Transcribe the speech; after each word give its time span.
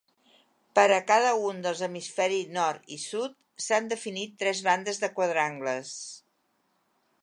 Per 0.77 0.85
a 0.93 1.01
cada 1.11 1.33
un 1.49 1.59
dels 1.65 1.83
hemisferis 1.89 2.49
nord 2.57 2.91
i 2.97 2.99
sud 3.05 3.37
s'han 3.67 3.93
definit 3.95 4.37
tres 4.43 4.67
bandes 4.71 5.05
de 5.05 5.15
quadrangles. 5.21 5.97